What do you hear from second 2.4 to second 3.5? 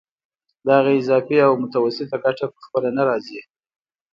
په خپله نه راځي